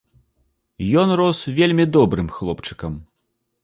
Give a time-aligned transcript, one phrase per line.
[1.03, 2.93] Ён рос вельмі добрым хлопчыкам.